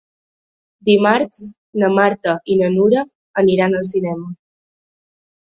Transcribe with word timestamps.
Dimarts 0.87 1.43
na 1.83 1.91
Marta 1.99 2.35
i 2.53 2.57
na 2.63 2.71
Nura 2.79 3.05
aniran 3.43 3.79
al 3.83 3.89
cinema. 3.95 4.35